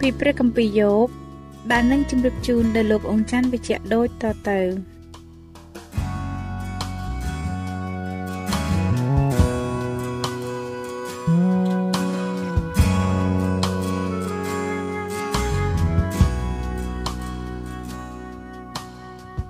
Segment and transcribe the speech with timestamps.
[0.00, 1.08] ពីព្រះគម្ពីរយោប
[1.72, 4.60] ដែលនឹងជម្រាបជូនដល់លោកអង្ចាន់វិជ្ជៈដូចតទៅ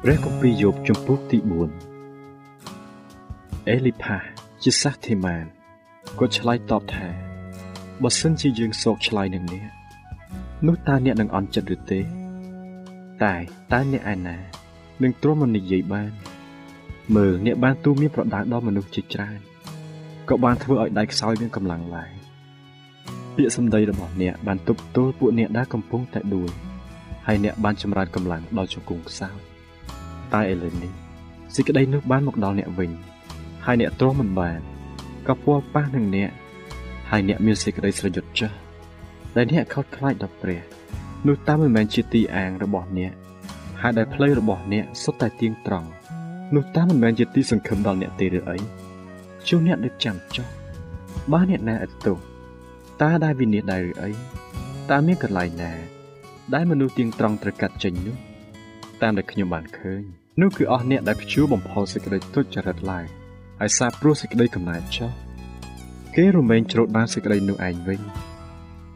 [0.02, 1.48] ព្រះគម្ពីរយោបជំពូកទី4
[3.68, 4.18] អេលីផា
[4.62, 5.44] ជាសាសធីម៉ាន
[6.18, 7.08] គាត់ឆ្លើយតបថា
[8.02, 9.66] បើសិនជាយើងសោកឆ្លើយនឹងអ្នក
[10.64, 12.00] នោះតើអ្នកនឹងអន់ចិត្តឬទេ
[13.24, 13.34] តែ
[13.72, 14.36] តើអ្នកឯណា
[15.02, 16.12] នឹងទ្រាំមិននិយាយបាន
[17.16, 19.38] មើលអ្នកបានទូមានប្រដៅដល់មនុស្សជាច្រើន
[20.28, 22.12] ក៏បានធ្វើឲ្យដៃខ្សោយមានកម្លាំងឡើង
[23.36, 26.50] ពាក្យសម្ដីរបស់អ្នកបានទប់ទល់ពួកអ្នកដែលកំពុងតែដួល
[27.26, 29.38] ហើយអ្នកបានចម្រើនកម្លាំងដល់ជង្គង់ខ្សោយ
[30.34, 30.92] តែឥឡូវនេះ
[31.54, 32.90] សេចក្តីនោះបានមកដល់អ្នកវិញ
[33.66, 34.60] ហើយអ្នកទ្រាំមិនបាន
[35.26, 36.30] ក៏ពោះប៉ះនឹងអ្នក
[37.10, 38.65] ហើយអ្នកមានសេចក្តីស្រយុតចាស់
[39.36, 40.62] ដែលអ្នកខោតខ្លាចដល់ព្រះ
[41.26, 43.12] នោះតាមមិនមែនជាទីអាងរបស់អ្នក
[43.80, 45.88] ហើយដែលផ្លូវរបស់អ្នកសុទ្ធតែទៀងត្រង់
[46.54, 48.56] នោះតាមមិនមែនជាទីសង្ឃឹមដល់អ្នកទេឬអី
[49.48, 50.46] ជួអ្នកដឹកចាំចុះ
[51.32, 52.18] បើអ្នកណាអត់ទោស
[53.02, 54.10] តើដែលវិនិច្ឆ័យដែរឬអី
[54.90, 55.72] តើមានកន្លែងណា
[56.54, 58.16] ដែលមនុស្សទៀងត្រង់ត្រូវកាត់ចេញនោះ
[59.02, 60.02] តាមដែលខ្ញុំបានឃើញ
[60.40, 63.04] នោះគឺអស់អ្នកដែលព្យួរបំផុសសេចក្តីទុច្ចរិតឡើយ
[63.60, 65.10] ហើយសាបព្រោះសេចក្តីកំណែចុះ
[66.16, 68.00] គេរមែងច្រូតបានសេចក្តីនោះឯងវិញ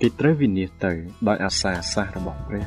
[0.02, 0.92] គេត្រូវវិនិច្ឆ័យទៅ
[1.28, 2.64] ដោយអាសាអាសាសរបស់ព្រះ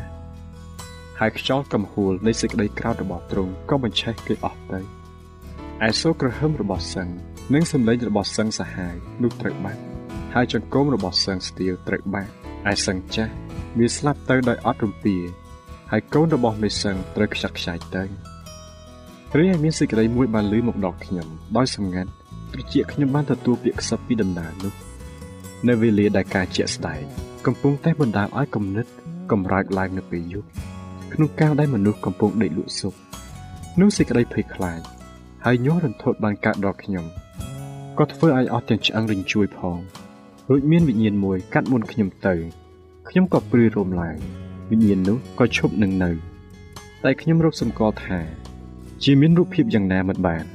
[1.19, 4.79] ហើយខ្យល់កំហួលនៃសេចក្តីក្រោធរបស់ទ្រង់ក៏បញ្ឆេះគេអស់ទៅ
[5.87, 7.07] ឯសូរក្រហឹមរបស់សឹង
[7.53, 9.81] និងសម្លេងរបស់សឹងសាហាយនោះត្រូវបាត់
[10.33, 12.31] ហើយចង្កូមរបស់សឹងស្ទៀវត្រូវបាត់
[12.71, 13.33] ឯសឹងចាស់
[13.79, 15.15] វាស្លាប់ទៅដោយអត់រំពា
[15.91, 18.03] ហើយកូនរបស់មេសឹងត្រូវខ្ចាត់ខ្ចាយទៅ
[19.37, 21.27] រីឯមានសេចក្តីមួយបានលឺមកដល់ខ្ញុំ
[21.57, 22.11] ដោយសម្ងាត់
[22.53, 24.92] ត្រជាខ្ញុំបានទទួលពាក្យខ្សឹបពីដំណើរនោះ
[25.67, 27.01] នៅវេលាដែលការជាក់ស្ដែង
[27.45, 28.85] កំពុងតែបណ្ដាលឲ្យគំនិត
[29.31, 30.47] កម្រើកឡើងនៅពេលយប់
[31.13, 32.93] ក្នុងកាលដែលមនុស្សកំពុងដេកលក់សុខ
[33.79, 34.81] នោះសេចក្តីភ័យខ្លាច
[35.45, 37.05] ហើយញ័ររន្ធត់បានកើតដល់ខ្ញុំ
[37.97, 39.77] ក៏ធ្វើឲ្យអស់ទាំងឆ្អឹងរញ្ជួយផង
[40.49, 42.35] រួចមានវិញ្ញាណមួយកាត់មុនខ្ញុំទៅ
[43.09, 44.17] ខ្ញុំក៏ព្រឿរោមឡើង
[44.69, 46.11] វិញ្ញាណនោះក៏ឈប់នឹងនៅ
[47.03, 48.19] តែខ្ញុំរកសម្គាល់ថា
[49.03, 50.45] ជាមានរូបភាពយ៉ាងណាមិនបាន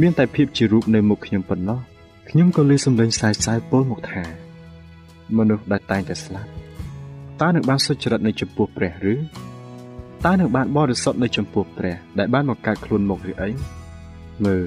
[0.00, 1.80] មានតែភាពជារូបនៅមុខខ្ញុំប៉ុណ្ណោះ
[2.28, 4.41] ខ្ញុំក៏លើសំឡេងសាយសាយពោលមកថា
[5.38, 6.50] មនុស្សដែលតែងតែស្លាប់
[7.40, 9.14] តើនឹងបានសុចរិតនៅចំពោះព្រះឬ
[10.24, 13.50] តើនឹងបានបរិសុទ្ធនៅចំពោះព្រះដែលបានមកកើតខ្លួនមកឬអី
[14.44, 14.66] មើល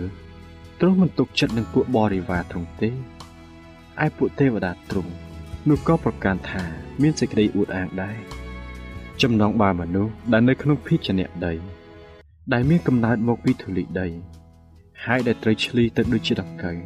[0.80, 2.90] ទ្រង់មិនទុកចិត្តនឹងពួកបរិវារទ្រង់ទេ
[4.04, 5.12] ឯពួកទេវតាទ្រង់
[5.70, 6.64] នោះក៏ប្រកាន់ថា
[7.02, 8.18] មានសេចក្តីអួតអាងដែរ
[9.22, 11.14] ចំណងបាមនុស្សដែលនៅក្នុងភីជ្ជៈ
[11.46, 11.54] ដី
[12.54, 14.08] ដែលមានកំណើតមកពីធូលីដី
[15.06, 16.78] ហើយដែលត្រូវឆ្លីទៅដូចជាដង្កូវ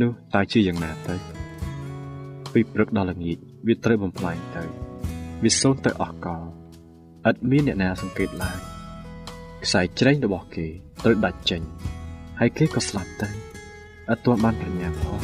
[0.00, 1.41] នោះតើជាយ៉ាងណាទៅ
[2.54, 4.64] ពីព្រឹកដល់ល្ងាចវាត្រូវបំផ្លាញទៅ
[5.42, 6.42] វាសូន្យទៅអស់កល
[7.28, 8.58] ឥតមានអ្នកណាសង្កេតឡើយ
[9.64, 10.66] ខ្សែជ្រែងរបស់គេ
[11.04, 11.62] ត្រូវដាច់ចេញ
[12.40, 13.30] ហើយគេក៏ស្លាប់ទៅ
[14.12, 15.20] ឥតទាន់បានប្រញាប់ផង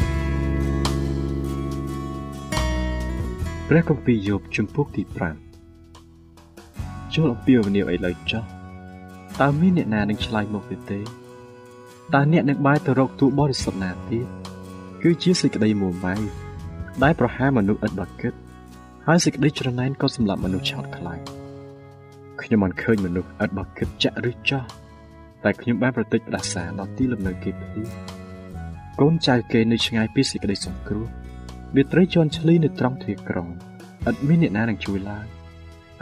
[3.69, 5.03] ព្រះគម្ពីរយោបជំពូកទី
[5.89, 8.45] 5ចូលអំពាវនាវឥឡូវចុះ
[9.41, 11.01] តើមានអ្នកណានឹងឆ្លើយមកទេទេ
[12.15, 14.27] តើអ្នកនឹងបាយទៅរកទូបរិសុទ្ធណាទៀត
[15.03, 16.15] គឺជាសេចក្តីមួម៉ៅ
[17.05, 18.33] ដែលប្រហារមនុស្សឥតបកិត
[19.07, 21.21] ហើយសេចក្តីច្រណែនក៏សម្លាប់មនុស្សឆោតខ្លាំង
[22.43, 24.65] ខ្ញុំមិនឃើញមនុស្សឥតបកិតចាក់ឬចោះ
[25.45, 27.83] តែខ្ញុំបានប្រតិចផ្ដាសាដល់ទីលំនៅគេភ្លី
[29.01, 31.07] កូនចៅគេនៅឆ្ងាយពីសេចក្តីសង្គ្រោះ
[31.77, 33.49] វាត្រីជន់ឈ្លីនៅត្រង់ទ្វារក្រុង
[34.09, 35.27] ឥតមានអ្នកណានឹងជួយឡើយ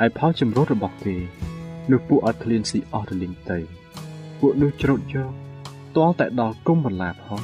[0.04, 1.16] ឯផលចម្រុះរបស់គេ
[1.90, 3.58] នោះពួកអត់ឃ្លានស៊ីអស់រលីងទៅ
[4.40, 5.32] ពួកនោះច្រូតយក
[5.96, 7.42] ទាល់តែដល់គុំបន្លាផង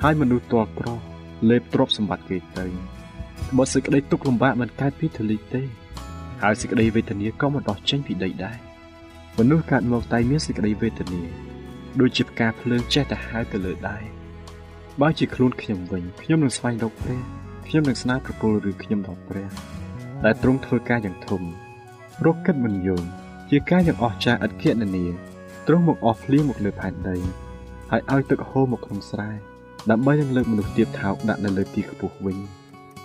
[0.00, 0.88] ហើយមនុស្សទាល់ក្រ
[1.50, 2.66] លេបទ្រព្យសម្បត្តិគេទៅ
[3.56, 5.62] បើសេចក្តីទុក្ខលំបាកមិនកើតពីទលីទេ
[6.42, 8.56] ហើយសេចក្តីវេទនាក៏មិនដោះចេញពីដីដែរ
[9.38, 11.22] មនុស្សកើតមកតែមានសេចក្តីវេទនា
[12.00, 14.02] ដូចជាផ្កាភ្លើងចេះតែហៅទៅលើដែរ
[15.00, 17.20] បើជាខ្លួនខ្ញុំវិញខ្ញុំនឹងស្វែងរកព្រះ
[17.66, 19.48] ខ្ញុំនឹងស្នើប្រគល់ឬខ្ញុំដល់ព្រះ
[20.24, 21.42] ដែលទ្រង់ធ្វើការយ៉ាងធំ
[22.24, 23.06] រកគិតមិនយល់
[23.50, 25.04] ជាការយ៉ាងអស្ចារ្យឥតគណនា
[25.66, 27.16] ទ្រង់មកអស់ភ្លៀងមកលើផែនដី
[27.90, 29.30] ហើយឲ្យទឹកហូរមកក្នុងស្រែ
[29.90, 32.38] ដើម្បីនឹងលើកមនុស្សទៀតថោកដាក់នៅលើទីខ្ពស់វិញ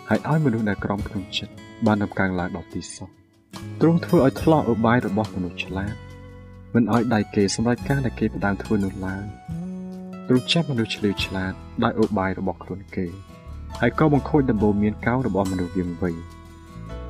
[0.10, 1.54] ហើយឲ្យមនុស្សដែលក្រំក្នុងចិត្ត
[1.86, 3.10] បានដំកើងឡើងដល់ទីសុខ
[3.82, 5.96] ទ្រង់ធ្វើឲ្យថ្លោះឧបាយរបស់មនុស្សឆ្លាត
[6.76, 9.24] មិនឲ្យដៃគេសម្រេចការដែលគេផ្ដើមធ្វើនោះឡើយ
[10.28, 11.54] ទ្រង់ចាប់មនុស្សឆ្លៀវឆ្លាត
[11.84, 13.08] ដោយឧបាយរបស់ខ្លួនគេ
[13.82, 16.12] ហើយក៏បង្ខូចដំបូលមានកោងរបស់មនុស្សវាងវៃ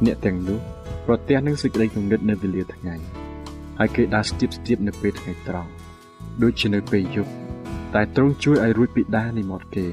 [0.06, 0.60] អ្នកទាំងនោះ
[1.06, 2.96] ប្រទះនឹងសេចក្តីគំនិតនៅវេលាថ្ងៃ
[3.80, 5.72] ហើយគេដើរស្ទាបស្ទាបនៅពេលថ្ងៃត្រង់
[6.42, 7.32] ដូចជានៅពេលយប់
[7.96, 9.88] តែទ្រង់ជួយឲ្យរួចពីដានៃមាត់គេ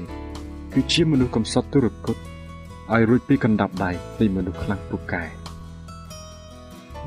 [0.73, 2.17] គឺជាមនុស្សកំសត់ទុរគត
[2.93, 5.23] ឲ្យរួចពីកណ្ដាប់ដៃនៃមនុស្សខ្លាំងពូកែ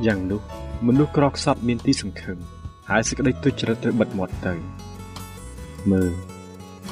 [0.07, 0.41] យ៉ាងនោះ
[0.87, 2.39] មនុស្សក្រខ្សត់មានទីសង្ឃឹម
[2.91, 4.55] ហើយសេចក្តីទុច្ចរិតត្រូវបិទមាត់ទៅ
[5.91, 6.13] មើល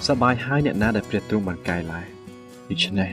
[0.09, 2.01] សបាយហើយអ្នកណាដែលព្រះទ្រង់បានកែឡា
[2.71, 3.11] ដូច្នេះ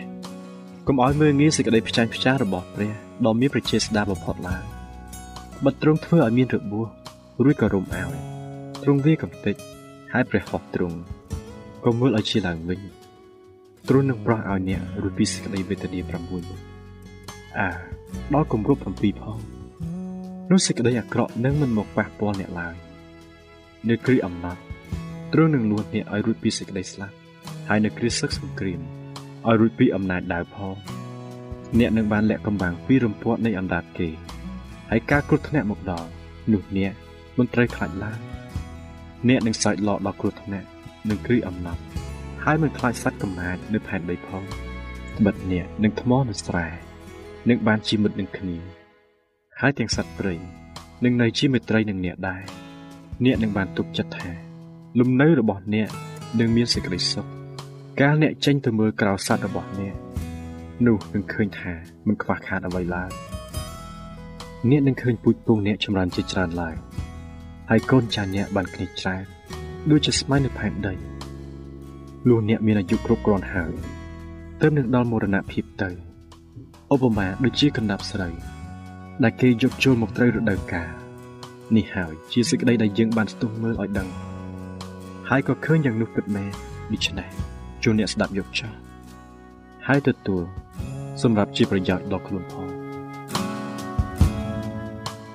[0.88, 2.92] កុំឲ្យមើលងាយសេចក្តីផ្ចាញ់ផ្ចាស់របស់ព្រះ
[3.26, 4.64] ដ៏មានប្រជាស្ដាបំផុតឡើយ
[5.66, 6.88] បិទទ្រង់ធ្វើឲ្យមានរបួស
[7.44, 8.10] រួចក៏រំអាវ
[8.84, 9.56] ទ្រង់វាកំតិច
[10.18, 10.98] ហើយព្រះហស្ថទ្រង់
[11.86, 12.82] ក៏មើលឲ្យជាឡើងវិញ
[13.90, 16.00] ទ្រង់នឹងប្រោះឲ្យអ្នករួចពីសេចក្តីវេទនា
[16.80, 17.70] 6អា
[18.34, 18.86] ដល់គម្រប់7
[19.22, 19.40] ផង
[20.52, 22.76] នោះសេចក្តីអាក្រក់នឹងមិនមកប៉ះពាល់អ្នកឡើយ
[23.90, 24.62] នៅគ្រាអំណត់
[25.34, 27.16] ទ្រង់នឹងលួចអ្នកឲ្យរួចពីសេចក្តីស្លាប់
[27.70, 28.80] ហើយនៅគ្រាសឹកសង្គ្រាម
[29.48, 30.76] ឲ្យរួចពីអំណាចដាវផង
[31.80, 34.10] អ្នកនឹងបានលាក់កំបាំងពីរំពាត់នៃអណ្ដាតគេ
[34.92, 36.10] ហើយការគ្រោះថ្នាក់មកដល់
[36.52, 36.94] នោះអ្នក
[37.38, 38.35] មិនត្រូវខ្លាចឡើយ
[39.30, 40.68] អ្នកនឹងសើចឡកដល់គ្រោះថ្នាក់
[41.10, 41.82] នឹងគ្រាអំណត់
[42.44, 44.44] ហើយមិនខ្លាចសត្វកំណាចនៅផែនដីផង
[45.26, 46.68] បិទអ្នកនឹងថ្មនៅស្រែ
[47.50, 48.58] នឹងបានជាមិត្តនឹងគ្នា
[49.60, 50.34] ហើយទាំងសត្វព្រៃ
[51.04, 52.44] នឹងនៅជាមិត្តត្រីនឹងអ្នកដែរ
[53.26, 54.32] អ្នកនឹងបានទុកចិត្តថា
[55.00, 55.90] លំនៅរបស់អ្នក
[56.40, 57.26] នឹងមានសេចក្តីសុខ
[58.02, 59.96] កាលអ្នកចេញទៅមើលក្រៅសត្វរបស់អ្នក
[60.88, 61.74] នោះនឹងឃើញថា
[62.08, 63.12] មិនខ្វះខាតអ្វីឡើយ
[64.70, 66.76] អ្នកនឹងឃើញពូជពងអ្នកចម្រើនជាច្រើនឡើង
[67.70, 69.24] ហើយកូនចាស់អ្នកបានគ្នាច្រើន
[69.92, 70.94] ដូចជាស្មៅនៅផែនដី
[72.30, 73.74] លុះអ្នកមានអាយុគ្រប់គ្រាន់ហើយ
[74.62, 75.90] ទើបនឹងដល់មរណភាពទៅ
[76.94, 78.34] ឧបមាដូចជាកណ្ដាប់ស្រូវ
[79.24, 80.90] ដែលគេយកចូលមកត្រូវរដូវកាល
[81.76, 84.10] នេះហើយជាសេចក្តីដែលយើងបានស្ទុះមើលឲ្យដឹង
[85.30, 86.50] ហើយក៏ឃើញយ៉ាងនោះពិតមែន
[86.94, 87.30] ដូច្នេះ
[87.84, 88.76] ជួនអ្នកស្ដាប់យកចោល
[89.88, 90.44] ហើយទទួល
[91.24, 92.70] សម្រាប់ជាប្រយោជន៍ដល់ខ្លួនផង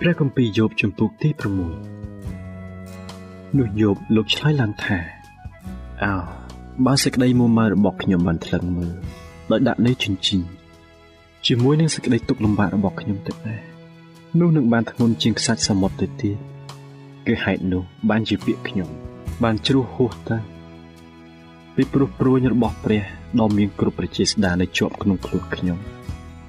[0.01, 2.00] ព្រះគម្ពីរយោបជំពូកទី6
[3.59, 4.99] នោះយោបលោកឆ្លើយឡើងថា
[6.03, 6.15] អោ
[6.87, 8.95] បើសេចក្តីមួម៉ៅរបស់ខ្ញុំបានថ្លឹងមើល
[9.51, 10.39] ដោយដាក់នៅចិញ្ចី
[11.47, 13.61] ជាមួយនឹងសេចក្តីទុក្ខលំបាករបស់ខ្ញុំទៅដែរ
[14.41, 16.37] នោះនឹងបានធ្ងន់ជាងខ្សាច់សមុទ្រទៅទៀត
[17.27, 18.89] គឺហេតុនោះបានជាពាក្យខ្ញុំ
[19.43, 20.39] បានជ្រុះហួសទៅ
[21.75, 23.03] ពីព្រោះព្រួញរបស់ព្រះ
[23.41, 25.79] ដ៏មានគ្រប់ប្រជាស្ដារនៅជាប់ក្នុងខ្លួនខ្ញុំ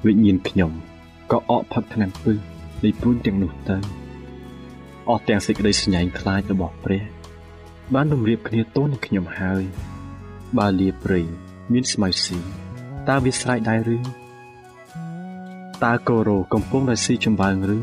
[0.05, 0.71] វិញ្ញាណខ្ញុំ
[1.31, 2.37] ក៏អកផឹកថ្នាំពឹស
[2.83, 4.00] នៃព្រួញទាំងនោះទៅ
[5.11, 7.03] អស់ទាំងសេចក្តីស្ញែងខ្លាចរបស់ព្រះ
[7.93, 9.63] បានរំរៀបគ្នាទោនឹងខ្ញុំហើយ
[10.57, 11.21] បើលាព្រៃ
[11.73, 12.37] មានស្មៅស៊ី
[13.09, 13.97] តើវាស្រែកដែរឬ
[15.83, 17.77] តើកូរ៉ូកំពុងតែស៊ីចំបើងឬ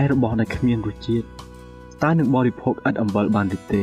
[0.00, 1.26] ឯរបស់ដែលគ្មានរសជាតិ
[2.02, 3.82] តើនឹងបរិភោគឥតអំបិលបានឬទេ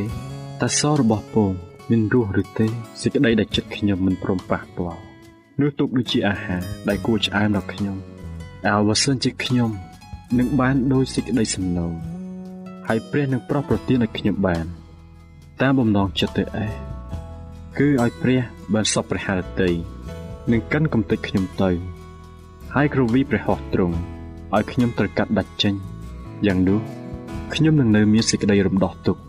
[0.60, 1.52] តើសរបស់ពង
[1.90, 2.66] មានរសឬទេ
[3.00, 5.00] សេចក្តីដែលចិត្តខ្ញុំមិនព្រមប៉ះពាល់
[5.60, 7.96] នោះទុកដូចជាអាហារដែលគួរឆ្អែមដល់ខ្ញុំ
[8.66, 9.72] អើបើសិនជាខ្ញុំ
[10.38, 11.92] នឹងបានដោយសេចក្តីសំណង
[12.88, 14.66] ហើយព្រះនឹងប្រោះប្រទានឲ្យខ្ញុំបាន
[15.60, 16.72] តាមបំណងចិត្តទៅឯង
[17.78, 18.40] គឺឲ្យព្រះ
[18.74, 19.70] បានសពព្រះハរតី
[20.52, 21.70] នឹងកាន់កំទេចខ្ញុំទៅ
[22.74, 23.96] ហើយគ្រវីព្រះហស្ថទ្រង់
[24.54, 25.74] ឲ្យខ្ញុំត្រូវកាត់ដាច់ចេញ
[26.46, 26.80] យ៉ាងនោះ
[27.54, 29.20] ខ្ញុំនឹងនៅមានសេចក្តីរំដោះទុក្ខ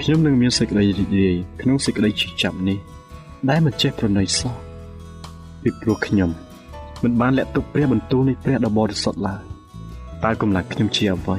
[0.00, 2.78] ខ្ញុំនឹងមានសេចក្តីរីករាយក្នុងសេចក្តីជឿចាប់នេះ
[3.48, 4.54] ដែលមិនចេះប្រណីសោះ
[5.62, 6.30] ពីព្រោះខ្ញុំ
[7.02, 9.55] មិនបានលាក់ទុកព្រះបន្ទូលនៃព្រះដ៏បរិសុទ្ធឡើយ
[10.24, 11.38] តើកម្លាំងខ្ញុំជាអ្វី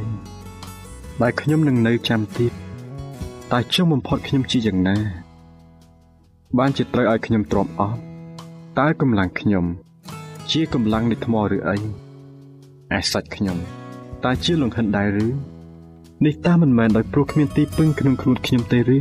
[1.22, 2.54] ដែលខ្ញុំនឹងនៅចាំទៀត
[3.52, 4.98] តើចុងបំផុតខ្ញុំជាយ៉ាងណា
[6.58, 8.00] បានជាត្រូវឲ្យខ្ញុំទ្រាំអត់
[8.80, 9.66] តើកម្លាំងខ្ញុំ
[10.52, 11.76] ជាកម្លាំងនៃថ្មឬអី
[12.98, 13.58] ឯសាច់ខ្ញុំ
[14.24, 15.28] តតើជាលង្ហិនដែរឬ
[16.26, 19.00] នេះតើមិនមែនដោយព្រោះគ្មានទីពឹងក្នុងខ្លួនខ្ញុំទេឬ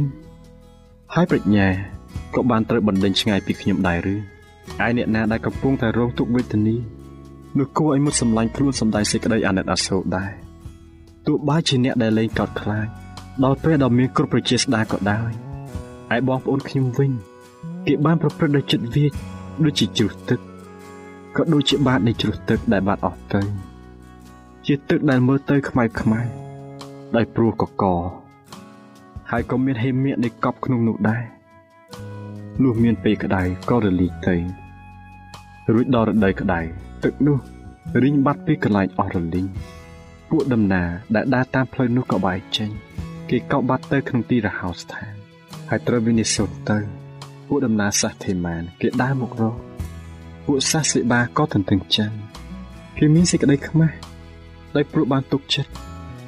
[1.14, 1.66] ហើយប្រាជ្ញា
[2.34, 4.16] ក៏បានត្រូវបណ្ដេញឆ្ងាយពីខ្ញុំដែរឬឯ
[4.96, 6.76] អ្នកណាដែលកំពុងតែរងទុក្ខវេទនា
[7.58, 10.32] នោះគួរឲ្យមុតសម្លាញ់ខ្លួនសម្ដែងសេចក្តីអាណិតអាសូរដែរ
[11.26, 12.86] ទោះបីជាអ្នកដែលលែងកោតខ្លាច
[13.44, 15.30] ដល់ពេលដ៏មានគ្រប់ប្រជាស្ដារក៏ដោយ
[16.14, 17.10] ឯបងប្អូនខ្ញុំវិញ
[17.86, 19.12] គេបានប្រព្រឹត្តដោយចិត្តវាច
[19.64, 20.40] ដូចជាជ្រុះទឹក
[21.36, 23.42] ក៏ដូចជាបាតនៃជ្រុះទឹកដែលបាត់អស់ទៅ
[24.66, 26.20] ជាទឹកដែលមើលទៅខ្មៅខ្មៅ
[27.16, 27.84] ដោយព្រោះកក
[29.30, 31.22] ហើយក៏មានហេមៀនៃកប់ក្នុងនោះដែរ
[32.62, 34.36] លុះមានពេលក្តៅក៏រលីកទៅ
[35.72, 37.38] រួចដល់រដូវក្តៅ ទឹកនោះ
[38.02, 39.48] រីងបាត់ពីកន្លែងអស់រលីង
[40.30, 42.70] ពួកដំណើរដែលដើរតាមផ្លូវនោះក៏បែកចេញ
[43.30, 45.12] គេកោបបាត់ទៅក្នុងទីរហោស្ថាន
[45.68, 46.78] ហើយត្រូវវិនិច្ឆ័យទៅ
[47.48, 49.56] ពួកដំណើរសាសធេម៉ាន គេដើរមករក
[50.46, 52.12] ពួកសាសសិបាក៏ទន្ទឹងចាំ
[52.98, 53.94] គេមានសេចក្តីខ្មាស់
[54.76, 55.70] ដោយព្រោះបានទុកចិត្ត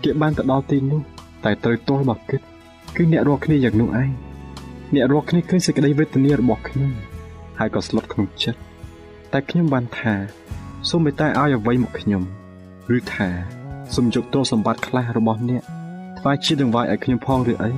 [0.04, 1.00] គេបានទៅដល់ទីនោះ
[1.44, 2.40] តែត្រូវទាល់មកគិត
[2.96, 4.10] គឺអ្នករកគ្នាយ៉ាងនោះឯង
[4.94, 6.92] អ្នករកគ្នាឃើញសេចក្តីវេទនារបស់ខ្ញុំ
[7.58, 8.60] ហើយក៏ស្លុតក្នុងចិត្ត
[9.32, 10.14] តែខ្ញុំបានថា
[10.86, 12.22] សូមមេត្តាឲ្យអ្វីមកខ្ញុំ
[12.96, 13.28] ឬថា
[13.94, 15.62] សូមយកទោសសម្បត្តិខ្លះរបស់អ្នក
[16.18, 17.72] ថ្វាយជាដង្វាយឲ្យខ្ញុំផងឬអី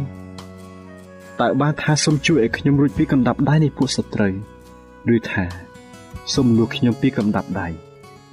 [1.40, 4.35] តើបានថាសូមជួយឲ្យខ្ញុំរួចពីកណ្ដាប់ដៃនៃពួកសត្រូវ
[5.14, 5.45] ឬថា
[6.35, 7.69] សូមលួចខ្ញុំពីកណ្ដាប់ដៃ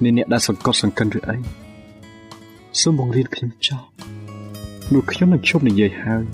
[0.02, 1.36] នៃអ្នកដែលសង្កត់សង្កិនឬអី
[2.80, 3.82] សូមបង្រៀនខ្ញុំចោះ
[4.92, 6.24] នោះខ្ញុំនឹងជប់និយាយហើយ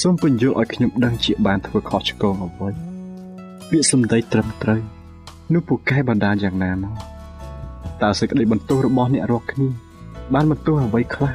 [0.00, 2.70] សូមពន្យល់ឲ្យខ្ញុំដឹងជាបានធ្វើខុសឆ្គងអ្វី
[3.68, 4.80] ពាក្យសម្ដីត្រឹមត្រូវ
[5.52, 7.17] នោះពូកែបណ្ដាលយ៉ាងណាមក
[8.02, 9.68] តើសេចក្តីបន្ទោសរបស់អ្នករាល់គ្នា
[10.34, 11.32] បានបន្ទោសអ្វីខ្លះ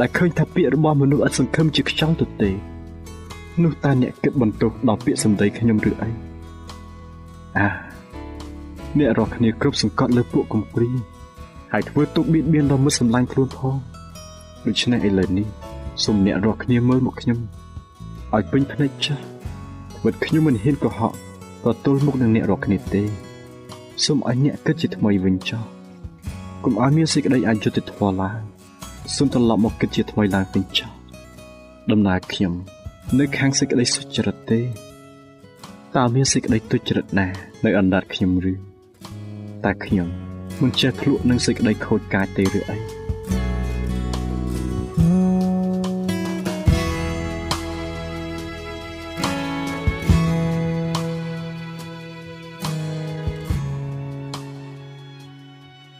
[0.00, 2.50] ដែលឃើញថាពាក្យរបស់មនុស្សឥតសង្ឃឹមជាខ្ចង់ទៅទេ
[3.62, 6.10] នោះតើអ្នកគិតបន្ទោសដល់ពាក្យសម្ដីខ្ញុំឬអី
[7.58, 7.68] អា
[8.98, 10.88] អ្នករាល់គ្នាគ្រប់សង្កត់លើពួកកំព្រី
[11.72, 13.76] ហើយធ្វើទុកបៀតបៀនដល់មិត្តសម្លាញ់ខ្លួនផង
[14.66, 15.46] ដូច្នេះឥឡូវនេះ
[16.04, 17.38] សូមអ្នករាល់គ្នាមើលមកខ្ញុំ
[18.34, 19.24] ឲ្យពេញភ្នែកចាស់
[20.04, 21.12] វិតខ្ញុំមិនហ៊ានកុហក
[21.64, 23.02] ទទួលមុខនឹងអ្នករាល់គ្នាទេ
[24.04, 25.62] សូមឲ្យអ្នកគិតជាថ្មីវិញចុះ
[26.64, 28.40] កុំឲ្យមានសេចក្តីអយុត្តិធម៌ឡើង
[29.16, 30.90] សូមត្រឡប់មកគិតជាថ្មីឡើងវិញចុះ
[31.90, 32.52] ដំណើរខ្ញុំ
[33.18, 34.60] នៅខាងសេចក្តីសុចរិតទេ
[35.96, 37.28] តើមានសេចក្តីទុច្ចរិតណា
[37.64, 38.54] នៅអណ្ដាតខ្ញុំឬ
[39.64, 40.08] តែខ្ញុំ
[40.62, 43.05] មិនចេះភ្លក់នឹងសេចក្តីខូចកាចទេឬអី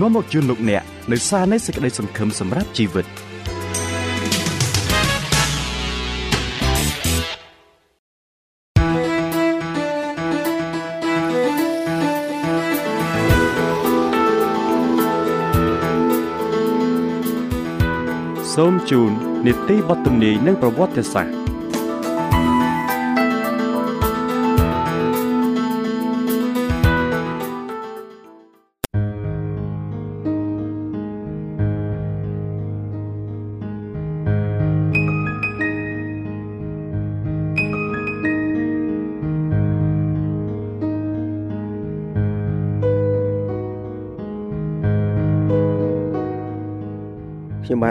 [0.00, 3.06] នាំមកជូនលោកអ្នកនៅសារនៃសេចក្តីសង្ឃឹមសម្រាប់ជីវិត
[18.54, 19.10] សូមជូន
[19.46, 21.37] នីតិបទទំនាយនិងប្រវត្តិសាស្ត្រ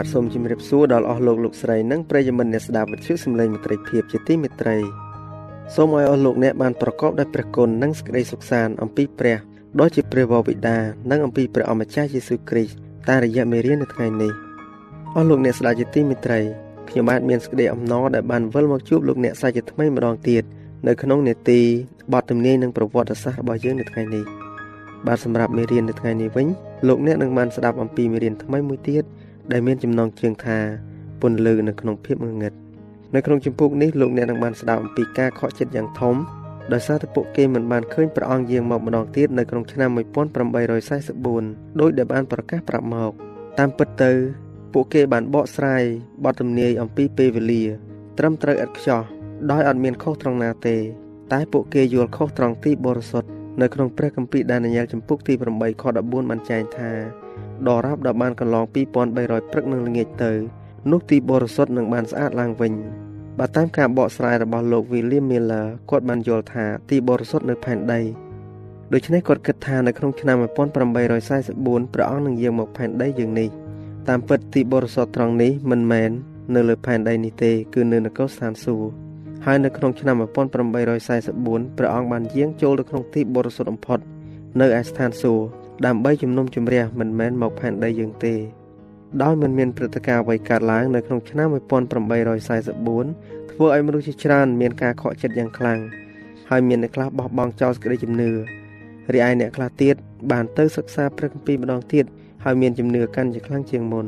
[0.00, 4.78] បាទសូមជម្រាបសួរដល់អស់លោកលោកស្រីនិងប្រិយមិត្តអ្នកស្ដាប់វិទ្យុសំឡេងមិត្តភាពជាទីមេត្រី
[5.74, 9.36] សូមឲ្យអស់លោកអ្នកបានប្រកបដោយព្រះគុណនិងសេចក្តីសុខសាន្តអំពីព្រះ
[9.80, 10.78] ដ៏ជាព្រះវរបិតា
[11.10, 12.76] និងអំពីព្រះអម្ចាស់យេស៊ូវគ្រីស្ទ
[13.08, 14.32] តាមរយៈមេរៀននៅថ្ងៃនេះ
[15.14, 16.40] អស់លោកអ្នកស្ដាប់ជាទីមេត្រី
[16.88, 20.42] ខ្ញុំបាទមានសេចក្តីអំណរដែលបានវិលមកជួបលោកអ្នកសាជាថ្មីម្ដងទៀត
[20.86, 21.60] នៅក្នុងនេតិ
[22.12, 24.24] បទទំនាយនិងប្រវត្តិសាស្ត្ររបស់យើងនៅថ្ងៃនេះ
[25.06, 26.46] បាទសម្រាប់មេរៀននៅថ្ងៃនេះវិញ
[26.88, 29.04] លោកអ្នកនឹងបានស្ដាប់អំពីមេរៀនថ្មីមួយទៀត
[29.52, 30.58] ដែលមានចំណងជើងថា
[31.20, 32.52] ពន្លឺនៅក្នុងភាពងងឹត
[33.14, 36.16] នៅក្នុងចម្ពោះនេះលោកអ្នកនឹងបានស្ដាប់អំពីការខកចិត្តយ៉ាងធំ
[36.72, 43.10] ដោយសារតែពួកគេមិនបានឃើញព្រះអង្គយាងមកម្ដងទៀតនៅក្នុងឆ្នាំ1844ដោយដែលបានប្រកាសប្រាប់មក
[43.58, 44.12] តាមពិតទៅ
[44.72, 45.82] ពួកគេបានបកស្រាយ
[46.24, 47.64] បទទំនាយអំពីពេលវេលា
[48.18, 49.02] ត្រឹមត្រូវឥតខ្ចោះ
[49.50, 50.76] ដោយអត់មានខុសត្រង់ណាទេ
[51.32, 53.28] តែពួកគេយល់ខុសត្រង់ទីបរិសុទ្ធ
[53.60, 56.90] នៅក្នុងព្រះគម្ពីរដានីយ៉ែលចំពុកទី8ខ14បានចែងថា
[57.66, 60.32] ដរាបដល់បានកន្លង2300ព្រឹកនឹងល្ងាចទៅ
[60.90, 62.72] នោះទីបរិសុទ្ធនឹងបានស្អាតឡើងវិញ
[63.38, 68.00] បើតាមការបកស្រាយរបស់លោក William Miller គាត់បានយល់ថាទីបរិសុទ្ធនៅផែនដី
[68.92, 73.48] ដូច្នេះគាត់គិតថានៅក្នុងឆ្នាំ1844ព្រះអង្គនឹងយាងមកផែនដីយើងនេះ
[74.08, 76.10] តាមពិតទីបរិសុទ្ធត្រង់នេះមិនមែន
[76.54, 78.88] នៅលើផែនដីនេះទេគឺនៅនគរស្ថានសួគ៌
[79.44, 83.98] ហើយនៅក្នុងឆ្នាំ1844ព្រះអង្គបានយាងចូលទៅក្នុងទីបរិសុទ្ធបំផុត
[84.60, 88.34] នៅឯស្ថានសួគ៌ ដើម្បីជំនុំជម្រះមិនមែនមកផែនដីយើងទេ
[89.22, 95.78] ដោយមិនមានព្រឹត្តិការណ៍អ្វីកើតឡើងនៅក្នុងឆ្នាំ1844ធ្វើឲ្យមនុស្សជាច្រើនមានការខកចិត្តយ៉ាងខ្លាំង
[96.50, 98.30] ហើយមានអ្នកខ្លះបោះបង់ចោលសេចក្តីជំនឿ
[99.14, 99.94] រីឯអ្នកខ្លះទៀត
[100.30, 102.04] បានទៅសិក្សាព្រះគម្ពីរម្ដងទៀត
[102.44, 104.06] ហើយមានជំនឿកាន់ជាខ្លាំងជាងមុន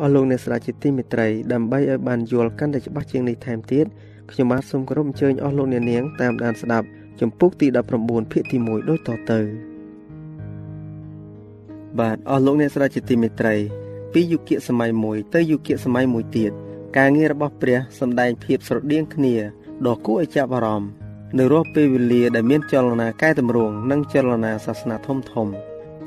[0.00, 3.86] អស់លោកអ្នកស្ដាប់ជាទីមេត្រីដើម្បីឲ្យបានយល់កាន់តែច្បាស់ជាងនេះថែមទៀត
[4.30, 6.86] ខ្ញុំបាទសូមគោរពអញ្ជើញអស់លោកអ្នកនាងតាមដានស្ដាប់
[7.20, 7.66] ចម្ពោះទី
[8.00, 9.69] 19ភាគទី1ដូចតទៅ
[11.98, 13.56] បាទអស់លោកអ្នកស្ដាប់ជាទីមេត្រី
[14.12, 16.52] ពីយុគសម័យមួយទៅយុគសម័យមួយទៀត
[16.96, 19.34] ការងាររបស់ព្រះសម្ដែងភាពស្រដៀងគ្នា
[19.86, 20.90] ដ៏គួរឲ្យចាប់អារម្មណ៍
[21.38, 25.46] នៅរស់ពេលវេលាដែលមានចលនាកែតម្រង់និងចលនាសាសនាធំធំ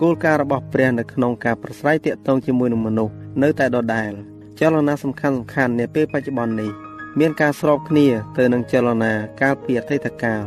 [0.01, 3.13] គោលការណ៍របស់ព្រះនៅក្នុងការប្រស្រ័យទាក់ទងជាមួយនឹងមនុស្ស
[3.43, 4.11] នៅតែដដែល
[4.59, 6.71] ចលនាសំខាន់សំខាន់នាពេលបច្ចុប្បន្ននេះ
[7.19, 10.43] មានការស្របគ្នាទៅនឹងចលនាកាលពីអតីតកាល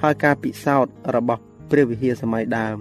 [0.00, 2.78] ហើយការពិសោធន៍របស់ព្រះវិហារសម័យដើម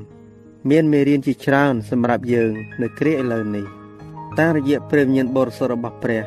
[0.70, 2.52] មានមេរៀនជាច្រើនសម្រាប់យើង
[2.82, 3.66] នៅគ្រាឥឡូវនេះ
[4.40, 6.22] តាមរយៈព្រះវិញ្ញាណបរិសុទ្ធរបស់ព្រះ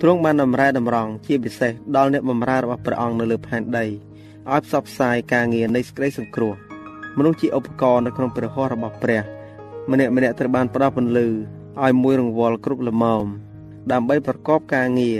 [0.00, 6.54] ទ្រង់បានតម្រែតម្រង់ជាពិសេសដល់អ្នកបម្រើរបស់ព្រះអង្គនៅលើផែនដីឲ្យផ្សព្វផ្សាយការងារនៃសេចក្តីសង្គ្រោះ
[7.18, 9.20] មនុស្សជាឧបករណ៍នៅក្នុងព្រះហស្ថរបស់ព្រះ
[9.90, 11.26] ម្នាក់ម្នាក់ត្រូវបានផ្ដល់ពន្លឺ
[11.82, 13.26] ឲ្យមួយរង្វល់គ្រប់លមម
[13.92, 15.18] ដើម្បីប្រកបការងារ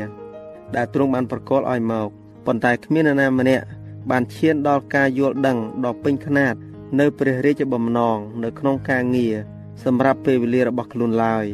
[0.77, 2.09] ដែលទ្រង់បានប្រកល់ឲ្យមក
[2.47, 3.65] ប៉ុន្តែគ្មាននរណាម្នាក់
[4.11, 6.55] បានឈានដល់ការយល់ដឹងដ៏ពេញខ្នាត
[7.01, 9.35] នៅព្រះរាជបំណងនៅក្នុងការងារ
[9.85, 11.47] សម្រាប់ពេលវេលារបស់ខ្លួនឡើយ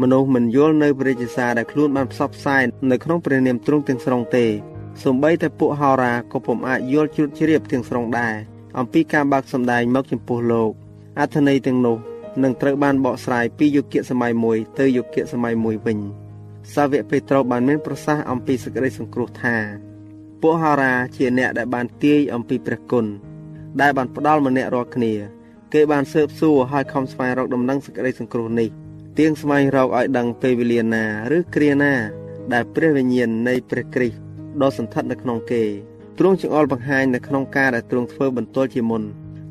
[0.00, 4.46] មនុស្សមិនយល់នៅព្រះរាជសារដែលខ្លួនបានផ្សព្វផ្សាយនៅក្នុងព្រះនាមទ្រង់ទាំងស្រុងទេ
[5.02, 8.34] សូម្បីតែពួកហោរាក៏ពុំអាចយល់ជ្រួតជ្រាបទាំងស្រុងដែរ
[8.78, 10.70] អំពីការបើកសម្ដែងមកចំពោះលោក
[11.20, 11.98] អត្ថន័យទាំងនោះ
[12.42, 15.98] នឹងត្រូវបានបកស្រាយពីយុគសម័យមួយទៅយុគសម័យមួយវិញ
[16.74, 19.56] សាវកពេត្រុសបានមានប្រសាសន៍អំពីសេចក្តីសង្គ្រោះថា
[20.40, 23.06] ពួកហោរាជាអ្នកដែលបានទាយអំពីព្រះគុណ
[23.80, 25.12] ដែលបានផ្ដល់ម្នាក់រាល់គ្នា
[25.72, 28.68] គេបានស៊ើបសួរហើយខំស្វែងរកដំណឹងសេចក្តីសង្គ្រោះនេះ
[29.18, 31.04] ទៀងស្វែងរកឲ្យដឹងពេលវេលាណា
[31.36, 31.94] ឬគ្រាណា
[32.52, 34.18] ដែលព្រះវិញ្ញាណនៃព្រះគ្រីស្ទ
[34.62, 35.62] ដ៏សន្ធិដ្ឋនៅក្នុងគេ
[36.18, 39.02] ទ្រង់ចង្អុលបង្ហាញនៅក្នុងការដែលទ្រង់ធ្វើបន្ទាល់ជាមុន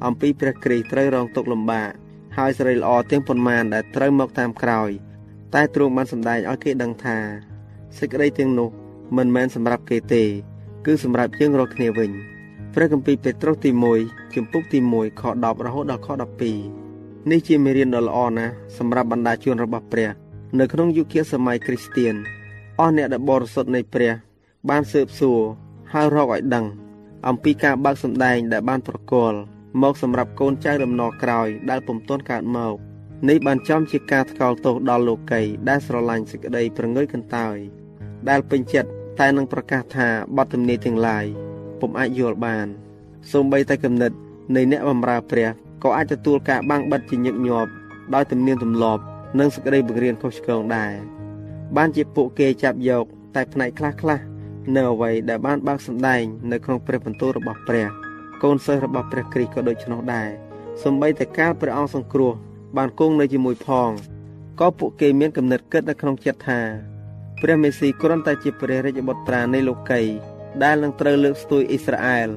[0.06, 1.90] អំពីព្រះគ្រីស្ទត្រូវរងទុក្ខលំបាក
[2.38, 4.90] ហើយសេរីល្អទាំងប៉ុន្មានដែលត្រូវមកតាមក្រោយ
[5.54, 7.18] តែទ្រង់បានសម្ដែងឲ្យគេដឹងថា
[7.98, 8.70] សេចក្តីទាំងនោះ
[9.18, 10.24] មិនមែនសម្រាប់គេទេ
[10.86, 12.12] គឺសម្រាប់យើងរាល់គ្នាវិញ
[12.76, 13.72] ព្រះគម្ពីរពេត្រុសទី
[14.04, 16.10] 1ជំពូកទី1ខ10រហូតដល់ខ
[16.70, 20.10] 12នេះជាមេរៀនដ៏ល្អណាស់សម្រាប់បណ្ដាជនរបស់ព្រះ
[20.60, 22.16] នៅក្នុងយុគសម័យគ្រីស្ទៀន
[22.80, 24.14] អស់អ្នកដែលបរិសុទ្ធនៃព្រះ
[24.70, 25.42] បានស៊ើបសួរ
[25.94, 26.66] ហើយរកឲ្យដឹង
[27.28, 29.38] អំពីការបើកសម្ដែងដែលបានប្រកល់
[29.82, 32.76] មកសម្រាប់កូនចៅដំណរក្រោយដែលពុំទាន់កើតមក
[33.30, 37.58] នេះបានចំជាការថ្កោលទោសដល់លោកីដែលស្រឡាញ់សេចក្តីប្រងើយកន្តើយ
[38.30, 40.08] ដែលពេញចិត្តតែនឹងប្រកាសថា
[40.38, 41.28] បទទំនាយទាំងឡាយ
[41.84, 42.68] ពុំអាចយល់បាន
[43.32, 44.12] សូម្បីតែគំនិត
[44.56, 45.50] នៃអ្នកបម្រើព្រះ
[45.84, 47.72] ក៏អាចទទួលការបាំងបិទជាញឹកញាប់
[48.14, 49.02] ដោយទំនៀមទម្លាប់
[49.40, 50.94] និងសេចក្តីបង្រៀនខុសឆ្គងដែរ
[51.76, 54.24] បានជាពួកគេចាប់យក តែផ្នែកខ្លះៗ
[54.76, 57.88] នៅអ្វីដែលបានបើកសម្ដែងនៅក្នុងព្រះបន្ទូលរបស់ព្រះ
[58.44, 60.30] កូនសិស្សរបស់ព្រះគ្រីស្ទក៏ដូច្នោះដែរ
[60.84, 62.34] សម្បីតែកាលព្រះអង្គសង្គ្រោះ
[62.78, 63.90] បានគង់នៅជាមួយផង
[64.60, 66.60] ក៏ពួកគេមានគំនិតគិតនៅក្នុងចិត្តថា
[67.42, 70.02] ព្រះមេស៊ីគ្រាន់តែជាព្រះរាជបុត្រានៃលោកី
[70.64, 72.30] ដែលនឹងត្រូវលើកស្ទួយអ៊ីស្រាអែល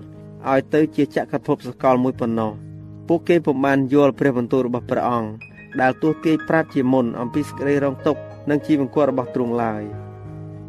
[0.50, 2.52] ឲ្យទៅជាចក្រភពសកលមួយប៉ុណ្ណោះ
[3.08, 5.30] ពួកគេពុំបានយល់ព្រះបន្ទូលរបស់ព្រះអង្គ
[5.80, 9.84] ដែលទោះទាយប្រាប់ជាមុនអំពីសេចក្តីរងទុក្ខនិងជីវង្គលរបស់ទ្រង់ឡើយ។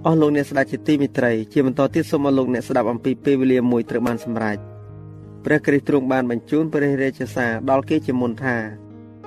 [0.05, 4.57] អស់លោកអ្នកស្ដេចជាទីមេត្រីជាបន្តទៀតសូមអស់លោកអ្នកស្ដាប់អំពីពេលវេលាមួយត្រូវបានសម្រេច
[5.45, 8.57] ព្រះគ្រីស្ទទ្រង់បានបញ្ជូនព្រះរាជសារដល់គេជាមុនថា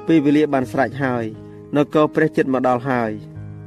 [0.06, 1.24] ពេលវេលាបានស្រេចហើយ
[1.76, 3.12] នគរព្រះចិត្តមកដល់ហើយ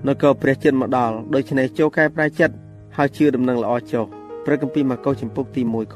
[0.08, 2.56] នគរព្រះចិត្តមកដល់ដូច្នេះចូលកែប្រែចិត្ត
[2.98, 4.06] ហើយជឿដំណឹងល្អចុះ
[4.46, 5.96] ព្រះគម្ពីរម៉ាកុសចំពុកទី1ខ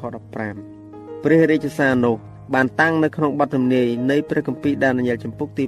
[0.62, 2.16] 15ព្រះរាជសារនោះ
[2.54, 5.66] បានតាំងនៅក្នុងបទទំនាយនៃព្រះគម្ពីរដានីយ៉ែលចំពុកទី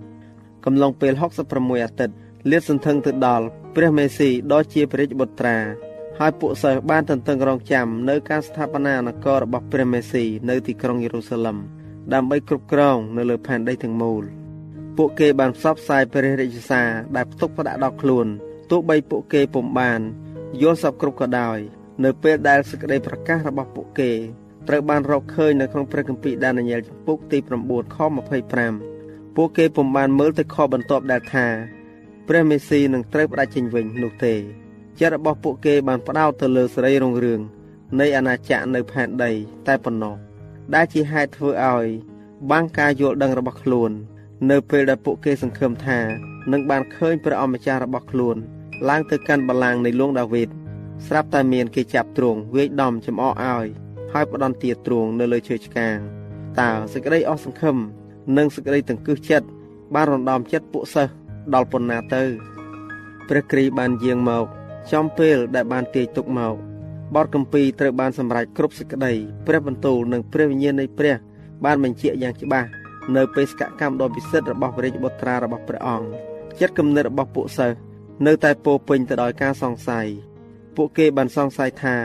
[0.00, 1.12] 9កំឡុងពេល
[1.48, 2.14] 66អាទិត្យ
[2.50, 5.56] លាតសន្ធឹងទៅដល់ព្រះមេស៊ីដ៏ជាព្រះរាជបុត្រា
[6.18, 11.56] ហើយពួកសិស្សបានទន្ទឹងរង់ចាំនៅការស្ថាបនានគររបស់ព្រះមេស៊ីនៅទីក្រុងយេរូសាឡឹម
[12.14, 14.22] ដើម្បីគ្រប់គ្រងនៅលើផែនដីទាំងមូល
[14.96, 18.26] ពួកគេបានផ្សព្វផ្សាយព្រះរាជសារដែលផ្ទុកផ្ដាក់ដល់ខ្លួន
[18.70, 20.00] ទោះបីពួកគេពុំបាន
[20.60, 21.58] យល់សពគ្រប់ក៏ដោយ
[22.04, 24.10] នៅពេលដែលសេចក្តីប្រកាសរបស់ពួកគេ
[24.68, 27.96] ត្រូវបានរកឃើញនៅក្នុងព្រះគម្ពីរដានីយ៉ែលចំពុកទី9ខ
[28.66, 31.46] 25ពួកគេពុំបានមើលទៅខបន្ទាប់ដែលថា
[32.28, 34.34] ព្រះមេស៊ីនឹងត្រូវផ្ដាច់ចេញវិញនោះទេ
[35.00, 37.40] ចិត្តរបស់ពួកគេបានផ្ដោតទៅលើសេរីរុងរឿង
[38.00, 39.32] នៃអាណាចក្រនៅផែនដី
[39.66, 40.14] តែប៉ុណ្ណោះ
[40.74, 41.86] ដែលជាហេតុធ្វើឲ្យ
[42.50, 43.90] បាំងការយល់ដឹងរបស់ខ្លួន
[44.50, 46.00] នៅពេលដែលពួកគេសង្ឃឹមថា
[46.52, 48.36] នឹងបានឃើញព្រះអម្ចាស់របស់ខ្លួន
[48.88, 50.48] ឡើងទៅកាន់បល្ល័ង្កនៃលួងដាវីត
[51.06, 53.66] ស្រាប់តែមានគេចាប់ទ្រង់វាយដំចំអកឲ្យ
[54.12, 55.96] ហើយផ្ដន់ទាទ្រង់នៅលើឈើឆ្កាង
[56.60, 57.76] តើសេចក្តីអស់សង្ឃឹម
[58.36, 59.46] និងសេចក្តីតង្កឹះចិត្ត
[59.94, 61.12] បានរំដំចិត្តពួកសិស្ស
[61.54, 62.22] ដល់ប៉ុណ្ណាទៅ
[63.28, 64.46] ព្រះគ្រីស្ទបានយាងមក
[64.92, 66.54] ចំពេលដែលបានទាយទុកមក
[67.14, 69.12] បទកម្ពីត្រូវបានសម្រេចគ្រប់សេចក្តី
[69.46, 71.14] ព្រះបន្ទូលនិងព្រះវិញ្ញាណនៃព្រះ
[71.64, 72.68] បានបញ្ជាក់យ៉ាងច្បាស់
[73.16, 76.08] នៅបេសកកម្មដ៏ពិសិដ្ឋរបស់ព្រះរាជបុត្រារបស់ព្រះអង្គ
[76.60, 77.76] ចិត្តគំនិតរបស់ពួកសិស្ស
[78.26, 80.06] នៅតែពោពេញទៅដោយការសង្ស័យ
[80.78, 81.96] ពួកគេបានសង្ស័យថា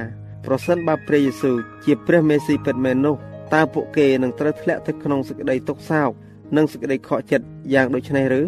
[0.46, 1.56] ប្រសិនបើព្រះយេស៊ូវ
[1.86, 3.16] ជាព្រះមេស៊ីពិតមែននោះ
[3.54, 6.10] តើពួកគេនឹងត្រូវធ្លាក់ទៅក្នុងសេចក្តីទុក្ខសោក
[6.58, 8.42] និងសេចក្តីខកចិត្តយ៉ាងដូចនេះឬ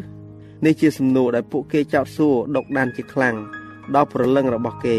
[0.66, 3.36] នេះជាសំណួរដែលពួកគេចោទសួរដកដានជាខ្លាំង
[3.96, 4.98] ដល់ប្រលឹងរបស់គេ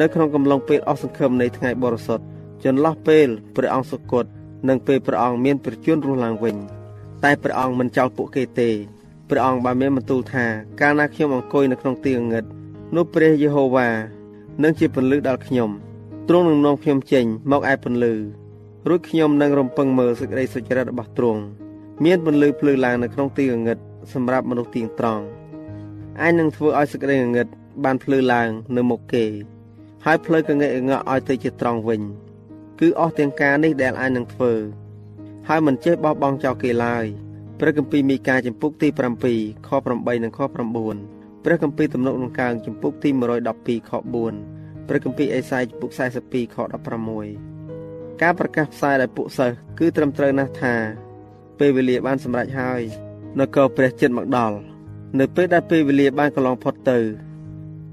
[0.00, 2.24] នៅក្នុងកំឡុងពេលអស់សង្ឃឹមនៃថ្ងៃបរិសុទ្ធ
[2.64, 4.24] ចន្លោះពេលព្រះអង្គសុគត
[4.68, 6.56] និងពេលព្រះអង្គមានប្រជញ្ញរស់ឡើងវិញ
[7.24, 8.70] តែព្រះអង្គមិនចោលពួកគេទេ
[9.30, 10.46] ព្រះអង្គបានមានបន្ទូលថា
[10.80, 12.44] កាលណាខ្ញុំអង្គុយនៅក្នុងទីងងឹត
[12.94, 13.88] នោះព្រះយេហូវ៉ា
[14.62, 15.70] នឹងជាពន្លឺដល់ខ្ញុំ
[16.28, 18.14] ទ្រង់នឹងនាំខ្ញុំចេញមកឯពន្លឺ
[18.88, 21.42] រួចខ្ញុំនឹងរំពឹងមើលសេចក្តីសុចរិតរបស់ទ្រង់
[22.04, 23.78] មានពន្លឺភ្លឺឡើងនៅក្នុងទីងងឹត
[24.12, 25.24] សម្រាប់មនុស្សទៀងត្រង់
[26.26, 27.46] ឯនឹងធ្វើឲ្យសេចក្តីងងឹត
[27.84, 29.24] បានភ្លឺឡើងនៅមុខគេ
[30.04, 32.02] ហើយផ្លូវកងែកងក់ឲ្យទៅជាត្រង់វិញ
[32.80, 34.52] គឺអស់ទាំងការនេះដែលអាចនឹងធ្វើ
[35.48, 37.04] ហើយមិនចេះបោះបង់ចោលគេឡើយ
[37.58, 38.88] ព្រះគម្ពីរមីកាចំពុកទី
[39.28, 41.15] 7ខ8និងខ9
[41.48, 43.10] ព្រះគម្ពីរទំនុកដង្កើងចំពុកទី
[43.48, 43.90] 112ខ
[44.38, 45.90] 4ព្រះគម្ពីរអេសាយចំពុក
[46.24, 46.56] 42ខ
[47.34, 50.74] 16ការប្រកាសផ្សាយដល់ពួកសិស្សគឺត្រឹមត្រូវណាស់ថា
[51.58, 52.80] ពេលវេលាបានសម្រេចហើយ
[53.40, 54.56] នគរព្រះចិត្តមកដល់
[55.18, 56.98] នៅពេលដែលពេលវេលាបានកន្លងផុតទៅ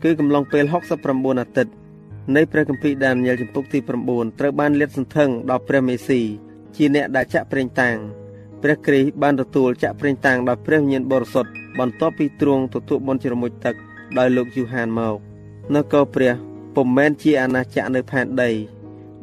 [0.03, 0.65] គឺកំឡុងពេល
[1.03, 1.73] 69អាទិត្យ
[2.35, 6.21] នៃព្រះគម្ពីរដានីយ៉ែលចំពុកទី9ត្រូវបានលាតសន្ធឹងដល់ព្រះមេស៊ី
[6.75, 7.97] ជាអ្នកដែលចាក់ប្រេងតាំង
[8.63, 13.75] ព្រះគ្រីស្ទបានទទួលចាក់ប្រេងតាំងដោយព្រះវិញ្ញាណបរិសុទ្ធបន្ទាប់ពីទ្រង់ទទួលបុណ្យជ្រមុជទឹក
[14.17, 15.17] ដោយលោកយូហានមក
[15.73, 16.33] នគរព្រះ
[16.75, 18.51] ពុំមែនជាអាណាចក្រនៅផែនដី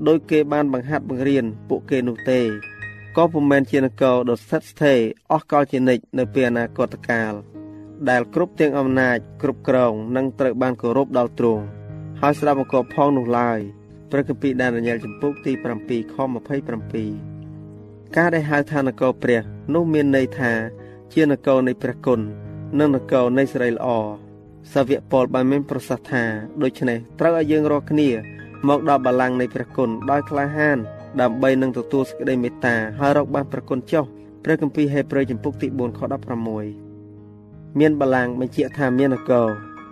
[0.07, 2.41] ដោយគេបានបង្ហាត់បង្រៀនពួកគេនោះទេ
[3.17, 4.99] ក៏ពុំមែនជានគរដ៏ស្ថិតស្ថេរ
[5.33, 7.33] អស់កលជានិច្ចនៅពេលអនាគតកាល
[8.09, 11.65] ដែលគ្រប់ទាំងអំណាចគ្រប់គ្រងនឹងត្រូវបានគោរពដល់ទ្រង់
[12.21, 13.59] ហើយស្ដាប់បង្គាប់ផងនោះឡើយ
[14.11, 17.30] ព្រះគម្ពីរដានីយ៉ែលចំពុកទី7ខ27
[18.17, 19.43] ការដែលហៅថានគរព្រះ
[19.75, 20.53] នោះមានន័យថា
[21.13, 22.21] ជានគរនៃព្រះគុណ
[22.79, 23.89] និងនគរនៃសេរីល្អ
[24.73, 26.23] សាវកពលបានមានប្រសាសន៍ថា
[26.63, 28.09] ដូច្នេះត្រូវឲ្យយើងរាល់គ្នា
[28.69, 30.79] មកដល់បល្ល័ង្កនៃព្រះគុណដោយក្លាហាន
[31.21, 34.05] ដើម្បីនឹងទទួលសេចក្តីមេត្តាហើយរកបានព្រះគុណចុះ
[34.45, 36.01] ព្រះគម្ពីរហេព្រើរចំពុកទី4ខ
[37.09, 39.49] 16មានបលាំងបញ្ជាក់ថាមាននគរ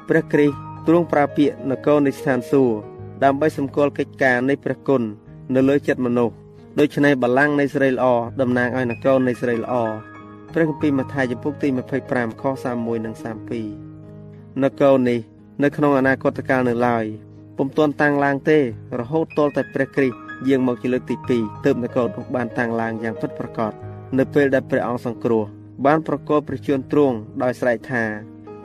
[0.08, 2.74] ព្រះគ្រីស្ទទ្រង់ប្រើពាក្យនគរនៃស្ថានសួគ៌
[3.24, 5.02] ដើម្បីសម្គាល់កិច្ចការនៃព្រះគុណ
[5.54, 6.34] នៅលើចិត្តមនុស្ស
[6.80, 8.06] ដូច្នេះបលាំងនៃសេរីល្អ
[8.40, 9.74] តំណាងឲ្យនគរនៃសេរីល្អ
[10.52, 11.68] ព្រះគម្ពីរម៉ាថាយចំពុកទី
[12.04, 13.14] 25ខ31និង
[13.88, 15.20] 32នគរនេះ
[15.62, 17.04] នៅក្នុងអនាគតកាលនៅឡើយ
[17.56, 18.58] ពុំទាន់តាំងឡើងទេ
[18.98, 20.16] រហូតទាល់តែព្រះគ្រីស្ទ
[20.48, 23.72] យាងមកជាលើកទី2ទើបនគរនោះបានតាំងឡើងយ៉ាងពិតប្រាកដ
[24.18, 25.44] នៅពេលដែលព្រះអង្គសង្គ្រោះ
[25.86, 28.04] បានប្រកបព្រះជន្មទ្រង់ដោយស្រែកថា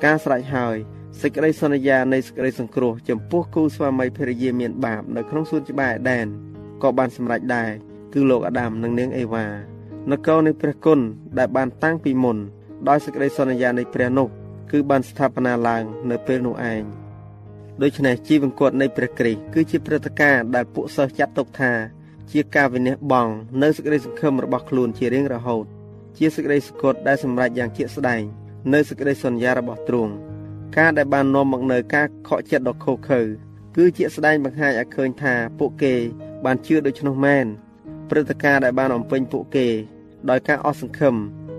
[0.04, 0.76] ការស្រេចហើយ
[1.22, 6.26] សេចក្តីសន្យានៃសេចក្តីសង្គ្រោះចំពោះគូស្វាមីភរិយាមានបាបនៅក្នុងសួនច្បារអេដែន
[6.84, 9.46] ក៏បានសម្រេចដែរ គឺលោកអាដាមនិងនាងអេវ៉ា
[10.12, 11.00] នគរនៃព្រះគុណ
[11.38, 12.38] ដែលបានតាំងពីមុន
[12.88, 14.28] ដោយសេចក្តីសន្យានៃព្រះនោះ
[14.72, 16.84] គឺបានស្ថាបនាឡើងនៅពេលនោះឯង
[17.82, 21.72] ដូច្នេះជីវង្គតនៃព្រះគ្រីស្ទគឺជាព្រឹត្តិការណ៍ដែលពួកសិស្សចាត់ទុកថា
[22.32, 23.30] ជាការវិនិច្ឆ័យបង
[23.62, 25.66] នៅសេចក្តីសង្ឃឹមរបស់ខ្លួនជារៀងរហូត
[26.18, 28.22] ជាសេចក្តីសុគតដែលសម្រេចយ៉ាងជាក់ស្ដែង
[28.74, 30.14] នៅសេចក្តីសន្យារបស់ទ្រង់
[30.78, 33.22] ការដែលបាននាំមកនៅការខកចិត្តដ៏ខុសខើ
[33.76, 35.94] គឺជាស្ដែងបង្ហាញឲ្យឃើញថាពួកគេ
[36.46, 37.46] បានជឿដូច្នោះមែន
[38.16, 39.68] ព្រឹត្តិការណ៍ដែលបានអំពេញពួកគេ
[40.30, 41.16] ដោយការអស់សង្ឃឹម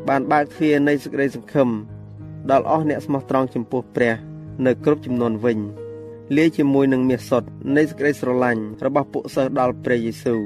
[0.09, 1.69] បានបើកទ្វារនៃសេចក្តីសង្ឃឹម
[2.51, 4.14] ដល់អស់អ្នកស្មោះត្រង់ចំពោះព្រះ
[4.67, 5.59] នៅគ្រប់ចំនួនវិញ
[6.37, 10.40] លាយជាមួយនឹងមាសសុទ្ធនៃសេចក្តីស្រឡាញ់របស់ពួកសិស្សដល់ព្រះយេស៊ូវ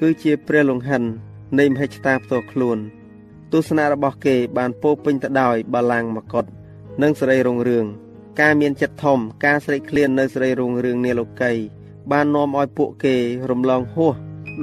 [0.00, 1.02] គឺជាព្រះលង្ហិន
[1.58, 2.78] នៃមហិច្ឆតាផ្ទាល់ខ្លួន
[3.52, 6.44] ទស្សនៈរបស់គេបានពោពេញទៅដោយបលាំងមកុដ
[7.02, 7.86] និងសេរីរុងរឿង
[8.40, 11.52] ការមានចិត្តធំការស្រេកឃ្លាននៅសេរីរុងរឿងនាលោកី
[12.10, 13.16] បាននាំឲ្យពួកគេ
[13.50, 14.16] រំលងហួស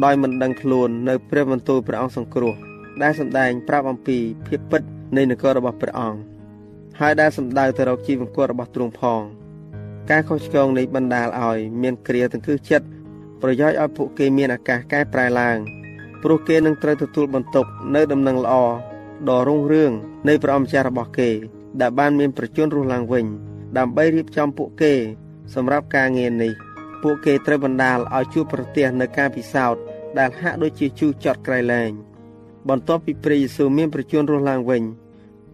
[0.03, 2.53] ដោយមិនដឹងខ្លួននៅព្រះបន្ទូលព្រះអង្គសង្គ្រោះ
[3.01, 4.81] ដែលសម្ដែងប្រាប់អំពីភាពពិត
[5.17, 6.19] នៃនគររបស់ព្រះអង្គ
[6.99, 9.21] ហើយដែលសម្ដៅទៅរកជីវង្គតរបស់ទ្រង់ផង
[10.10, 12.88] ការខុសឆ្គងនេះបណ្ដាលឲ្យមានគ្រាទាំងគឺចិត្ត
[13.41, 15.58] ប្រយោជន៍ឲ្យពួកគេមានឱកាសកែប្រែឡើង
[16.23, 18.55] ព្រោះគេនឹងត្រូវទទួលបន្ទុកនៅដំណឹងល្អ
[19.29, 19.91] ដ៏រុងរឿង
[20.27, 21.29] នៃព្រះអម្ចាស់របស់គេ
[21.81, 23.25] ដែលបានមានប្រជញ្ញរស់ឡើងវិញ
[23.77, 24.93] ដើម្បីរៀបចំពួកគេ
[25.55, 26.53] សម្រាប់ការងារនេះ
[27.03, 29.81] ពួកគេត្រូវបណ្ដាលឲ្យជួបប្រទះនៅការពិសោធន៍
[30.19, 31.91] ដែលហាក់ដូចជាជូរចត់ក្រៃលែង
[32.69, 34.84] បន្ទាប់ពីព្រះយេស៊ូវមានប្រជញ្ញរស់ឡើងវិញ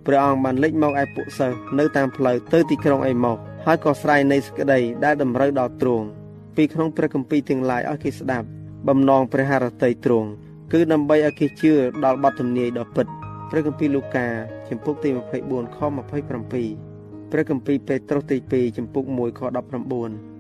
[0.06, 6.08] ព្រះអង្គបានលេចមកឯពួកសិស្សនៅតាមផ្លូវទៅទីក្រុងអេម៉ូសហើយក៏ស្រែកនៃសេចក្តីដែលតម្រូវដល់ទ្រង់
[6.56, 8.48] ពីក្នុងព្រះគម្ពីរទាំងឡាយឲ្យគេស្ដាប់
[8.88, 10.30] បំណងព្រះハរតីទ្រង់
[10.72, 11.74] គឺដើម្បីឲ្យគេជឿ
[12.06, 13.08] ដល់បទទំនាយដ៏ពិត
[13.50, 14.28] ព្រះគម្ពីរលូកា
[14.70, 15.78] ជំពូកទី24ខ
[16.10, 19.42] 27ព្រះគម្ពីរពេត្រុសទី2ជំពូក1ខ
[19.90, 20.31] 19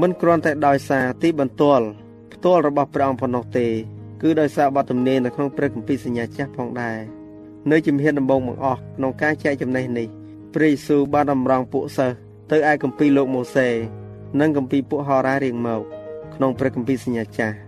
[0.00, 1.86] មិនគ្រាន់តែដោយសារទីបន្ទាល់
[2.32, 3.66] ផ្ទាល់របស់ព្រះអង្គប៉ុណ្ណោះទេ
[4.22, 6.98] គឺដោយសារបទទំនាយនៅក្នុងព្រះគម្ពីរសញ្ញាចាស់ផងដែរ
[7.70, 10.06] នៅជំហានដំបូងបង្អស់ក្នុងការចែកចំណេះនេះ
[10.54, 12.16] ព្រះយេស៊ូវបានតម្រង់ពួកសិស្ស
[12.50, 13.68] ទៅឯគម្ពីរលោកម៉ូសេ
[14.40, 15.82] និងគម្ពីរពួកហោរ៉ារៀងមក
[16.34, 17.67] ក្នុងព្រះគម្ពីរសញ្ញាចាស់